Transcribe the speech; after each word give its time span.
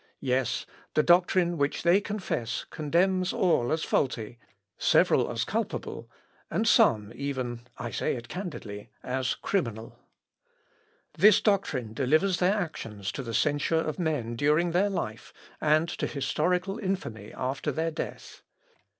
Yes, 0.19 0.65
the 0.95 1.03
doctrine 1.03 1.59
which 1.59 1.83
they 1.83 2.01
confess 2.01 2.65
condemns 2.71 3.31
all 3.33 3.71
as 3.71 3.83
faulty, 3.83 4.39
several 4.79 5.29
as 5.31 5.43
culpable, 5.43 6.09
and 6.49 6.67
some 6.67 7.13
even 7.15 7.67
(I 7.77 7.91
say 7.91 8.15
it 8.15 8.27
candidly) 8.27 8.89
as 9.03 9.35
criminal.... 9.35 9.99
This 11.19 11.39
doctrine 11.39 11.93
delivers 11.93 12.39
their 12.39 12.55
actions 12.55 13.11
to 13.11 13.21
the 13.21 13.35
censure 13.35 13.75
of 13.77 13.99
men 13.99 14.35
during 14.35 14.71
their 14.71 14.89
life, 14.89 15.33
and 15.61 15.87
to 15.99 16.07
historical 16.07 16.79
infamy 16.79 17.31
after 17.31 17.71
their 17.71 17.91
death. 17.91 18.41